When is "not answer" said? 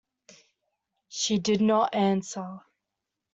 1.61-2.61